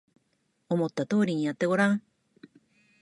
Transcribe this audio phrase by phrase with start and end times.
[0.67, 2.01] 思った通りにやってごらん